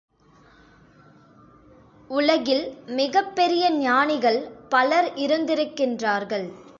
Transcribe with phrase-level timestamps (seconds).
[2.07, 2.77] உலகில்
[2.85, 4.49] மிகப் பெரிய ஞானிகள்
[4.69, 6.51] பலர் இருந்திருக்கின்றார்கள்.